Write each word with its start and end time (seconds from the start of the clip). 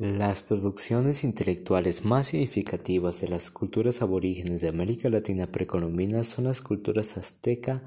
Las 0.00 0.40
producciones 0.40 1.24
intelectuales 1.24 2.06
más 2.06 2.28
significativas 2.28 3.20
de 3.20 3.28
las 3.28 3.50
culturas 3.50 4.00
aborígenes 4.00 4.62
de 4.62 4.68
América 4.68 5.10
Latina 5.10 5.52
precolombina 5.52 6.24
son 6.24 6.44
las 6.44 6.62
culturas 6.62 7.18
azteca, 7.18 7.86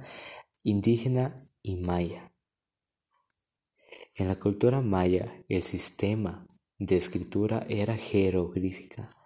indígena 0.62 1.36
y 1.64 1.78
maya. 1.78 2.32
En 4.16 4.28
la 4.28 4.36
cultura 4.36 4.82
maya, 4.82 5.44
el 5.50 5.64
sistema 5.64 6.46
de 6.78 6.98
escritura 6.98 7.66
era 7.68 7.98
jeroglífica 7.98 9.18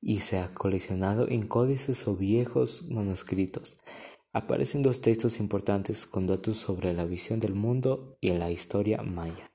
y 0.00 0.18
se 0.18 0.40
ha 0.40 0.52
coleccionado 0.54 1.28
en 1.28 1.46
códices 1.46 2.08
o 2.08 2.16
viejos 2.16 2.88
manuscritos. 2.90 3.78
Aparecen 4.32 4.82
dos 4.82 5.02
textos 5.02 5.38
importantes 5.38 6.04
con 6.04 6.26
datos 6.26 6.56
sobre 6.56 6.94
la 6.94 7.04
visión 7.04 7.38
del 7.38 7.54
mundo 7.54 8.18
y 8.20 8.30
la 8.30 8.50
historia 8.50 9.02
maya. 9.02 9.53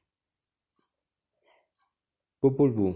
Popol 2.41 2.71
Vuh, 2.71 2.95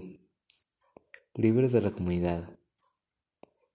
libro 1.36 1.68
de 1.68 1.82
la 1.82 1.92
comunidad, 1.92 2.58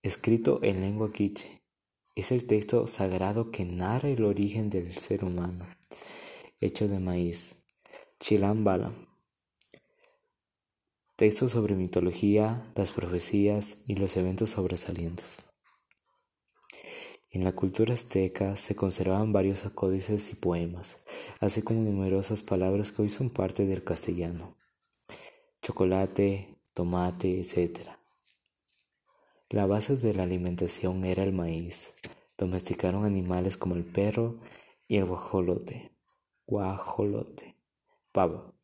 escrito 0.01 0.61
en 0.63 0.81
lengua 0.81 1.13
quiche, 1.13 1.61
es 2.15 2.33
el 2.33 2.47
texto 2.47 2.87
sagrado 2.87 3.51
que 3.51 3.67
narra 3.67 4.09
el 4.09 4.25
origen 4.25 4.71
del 4.71 4.97
ser 4.97 5.27
humano, 5.27 5.67
hecho 6.63 6.89
de 6.89 7.01
maíz. 7.01 7.67
Chilam 8.19 8.65
Balam. 8.65 8.95
Texto 11.17 11.51
sobre 11.51 11.75
mitología, 11.75 12.73
las 12.75 12.91
profecías 12.93 13.81
y 13.87 13.97
los 13.97 14.17
eventos 14.17 14.49
sobresalientes. 14.49 15.45
En 17.31 17.45
la 17.45 17.55
cultura 17.55 17.93
azteca 17.93 18.57
se 18.57 18.75
conservaban 18.75 19.35
varios 19.35 19.65
códices 19.75 20.33
y 20.33 20.37
poemas, 20.37 21.05
así 21.41 21.61
como 21.61 21.83
numerosas 21.83 22.43
palabras 22.43 22.91
que 22.91 23.03
hoy 23.03 23.11
son 23.11 23.29
parte 23.29 23.67
del 23.67 23.85
castellano 23.85 24.58
chocolate, 25.69 26.57
tomate, 26.73 27.41
etc. 27.41 27.91
La 29.51 29.67
base 29.67 29.99
de 29.99 30.15
la 30.15 30.23
alimentación 30.23 31.05
era 31.05 31.23
el 31.23 31.35
maíz. 31.35 31.93
Domesticaron 32.39 33.05
animales 33.05 33.59
como 33.59 33.75
el 33.75 33.85
perro 33.85 34.39
y 34.87 34.97
el 34.97 35.05
guajolote. 35.05 35.93
Guajolote. 36.47 37.55
Pavo. 38.13 38.55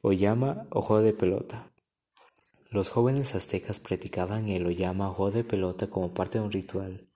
Oyama 0.00 0.66
o 0.70 0.98
de 1.00 1.12
pelota. 1.12 1.70
Los 2.70 2.88
jóvenes 2.88 3.34
aztecas 3.34 3.78
practicaban 3.78 4.48
el 4.48 4.64
oyama 4.64 5.10
o 5.10 5.30
de 5.30 5.44
pelota 5.44 5.90
como 5.90 6.14
parte 6.14 6.38
de 6.38 6.46
un 6.46 6.50
ritual. 6.50 7.06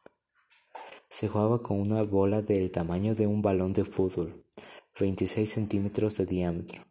Se 1.09 1.27
jugaba 1.27 1.63
con 1.63 1.81
una 1.81 2.03
bola 2.03 2.43
del 2.43 2.71
tamaño 2.71 3.15
de 3.15 3.27
un 3.27 3.41
balón 3.41 3.73
de 3.73 3.87
fútbol 3.87 4.45
26 5.01 5.49
centímetros 5.51 6.19
de 6.19 6.27
diámetro. 6.27 6.85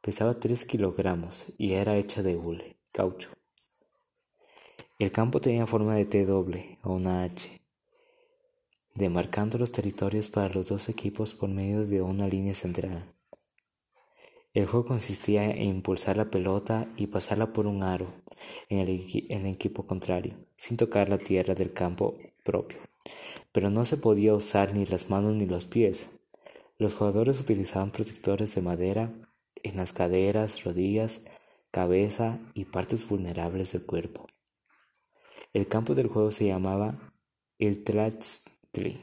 Pesaba 0.00 0.34
3 0.34 0.64
kilogramos 0.64 1.46
y 1.58 1.72
era 1.72 1.96
hecha 1.96 2.22
de 2.22 2.36
hule, 2.36 2.78
caucho. 2.92 3.30
El 5.00 5.10
campo 5.10 5.40
tenía 5.40 5.66
forma 5.66 5.96
de 5.96 6.04
T 6.04 6.24
doble 6.24 6.78
o 6.84 6.92
una 6.92 7.24
H, 7.24 7.50
demarcando 8.94 9.58
los 9.58 9.72
territorios 9.72 10.28
para 10.28 10.54
los 10.54 10.68
dos 10.68 10.88
equipos 10.88 11.34
por 11.34 11.48
medio 11.48 11.84
de 11.84 12.00
una 12.00 12.28
línea 12.28 12.54
central. 12.54 13.04
El 14.52 14.66
juego 14.66 14.86
consistía 14.86 15.50
en 15.50 15.62
impulsar 15.62 16.16
la 16.16 16.30
pelota 16.30 16.86
y 16.96 17.08
pasarla 17.08 17.52
por 17.52 17.66
un 17.66 17.82
aro 17.82 18.06
en 18.68 18.78
el, 18.78 18.88
en 19.30 19.46
el, 19.46 19.52
equipo 19.52 19.84
contrario, 19.84 20.36
sin 20.54 20.76
tocar 20.76 21.08
la 21.08 21.18
tierra 21.18 21.56
del 21.56 21.72
campo 21.72 22.16
propio. 22.44 22.78
Pero 23.50 23.68
no 23.68 23.84
se 23.84 23.96
podía 23.96 24.32
usar 24.32 24.74
ni 24.74 24.86
las 24.86 25.10
manos 25.10 25.34
ni 25.34 25.46
los 25.46 25.66
pies. 25.66 26.20
Los 26.84 26.96
jugadores 26.96 27.40
utilizaban 27.40 27.90
protectores 27.90 28.54
de 28.54 28.60
madera 28.60 29.10
en 29.62 29.78
las 29.78 29.94
caderas, 29.94 30.64
rodillas, 30.64 31.24
cabeza 31.70 32.38
y 32.52 32.66
partes 32.66 33.08
vulnerables 33.08 33.72
del 33.72 33.86
cuerpo. 33.86 34.26
El 35.54 35.66
campo 35.66 35.94
del 35.94 36.08
juego 36.08 36.30
se 36.30 36.44
llamaba 36.44 36.94
el 37.58 37.84
Tlachtli. 37.84 39.00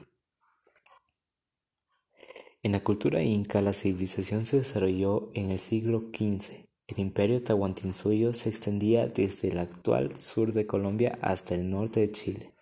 En 2.62 2.74
la 2.74 2.84
cultura 2.84 3.24
inca 3.24 3.62
la 3.62 3.74
civilización 3.74 4.46
se 4.46 4.58
desarrolló 4.58 5.32
en 5.34 5.50
el 5.50 5.58
siglo 5.58 6.12
XV. 6.14 6.68
El 6.86 7.00
imperio 7.00 7.44
Tahuantinsuyo 7.44 8.34
se 8.34 8.50
extendía 8.50 9.08
desde 9.08 9.48
el 9.48 9.58
actual 9.58 10.16
sur 10.16 10.54
de 10.54 10.68
Colombia 10.68 11.18
hasta 11.24 11.56
el 11.56 11.68
norte 11.68 12.02
de 12.02 12.12
Chile. 12.12 12.54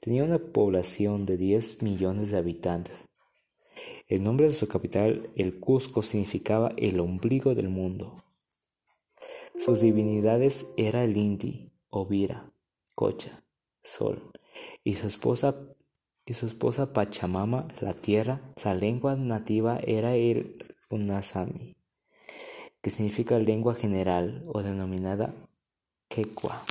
Tenía 0.00 0.24
una 0.24 0.40
población 0.40 1.26
de 1.26 1.36
10 1.36 1.84
millones 1.84 2.32
de 2.32 2.38
habitantes 2.38 3.09
el 4.08 4.22
nombre 4.22 4.46
de 4.46 4.52
su 4.52 4.68
capital, 4.68 5.28
el 5.36 5.60
Cusco, 5.60 6.02
significaba 6.02 6.72
el 6.76 7.00
ombligo 7.00 7.54
del 7.54 7.68
mundo. 7.68 8.24
Sus 9.56 9.80
divinidades 9.80 10.72
eran 10.76 11.04
el 11.04 11.16
Inti, 11.16 11.72
Ovira, 11.90 12.52
Cocha, 12.94 13.44
Sol, 13.82 14.22
y 14.84 14.94
su 14.94 15.06
esposa 15.06 15.54
y 16.30 16.34
su 16.34 16.46
esposa 16.46 16.92
Pachamama, 16.92 17.66
la 17.80 17.92
tierra. 17.92 18.40
La 18.64 18.74
lengua 18.74 19.16
nativa 19.16 19.80
era 19.82 20.14
el 20.14 20.56
Unasami, 20.88 21.76
que 22.80 22.90
significa 22.90 23.38
lengua 23.38 23.74
general 23.74 24.44
o 24.46 24.62
denominada 24.62 25.34
Quechua. 26.08 26.62